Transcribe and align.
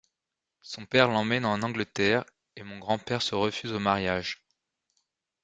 Son 0.63 0.87
père 0.87 1.09
l’emmène 1.09 1.45
en 1.45 1.61
Angleterre 1.61 2.25
et 2.55 2.63
mon 2.63 2.79
grand-père 2.79 3.21
se 3.21 3.35
refuse 3.35 3.71
au 3.71 3.77
mariage. 3.77 4.43